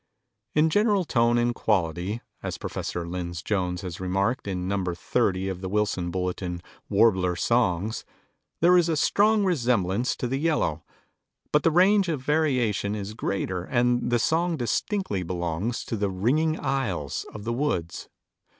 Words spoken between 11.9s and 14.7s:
of variation is greater and the song